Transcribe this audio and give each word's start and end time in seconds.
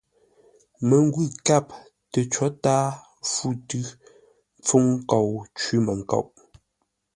Məngwʉ̂ 0.87 1.25
kâp 1.47 1.67
tə 2.11 2.19
có 2.33 2.45
tǎa 2.63 2.81
fû 3.31 3.47
tʉ́ 3.67 3.83
mpfúŋ 4.59 4.83
nkou 4.97 5.27
cwímənkoʼ. 5.57 6.27